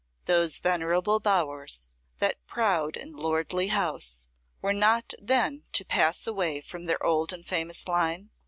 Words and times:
Those 0.25 0.57
venerable 0.57 1.19
bowers, 1.19 1.93
that 2.17 2.43
proud 2.47 2.97
and 2.97 3.13
lordly 3.13 3.67
house, 3.67 4.29
were 4.59 4.73
not 4.73 5.13
then 5.19 5.65
to 5.73 5.85
pass 5.85 6.25
away 6.25 6.59
from 6.61 6.85
their 6.85 7.05
old 7.05 7.31
and 7.31 7.45
famous 7.45 7.87
line? 7.87 8.31